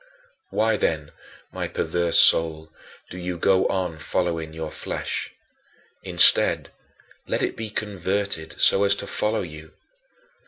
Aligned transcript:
17. 0.49 0.49
Why 0.57 0.77
then, 0.77 1.11
my 1.51 1.67
perverse 1.67 2.17
soul, 2.17 2.71
do 3.11 3.19
you 3.19 3.37
go 3.37 3.67
on 3.67 3.99
following 3.99 4.51
your 4.51 4.71
flesh? 4.71 5.35
Instead, 6.01 6.71
let 7.27 7.43
it 7.43 7.55
be 7.55 7.69
converted 7.69 8.59
so 8.59 8.83
as 8.83 8.95
to 8.95 9.05
follow 9.05 9.41
you. 9.43 9.75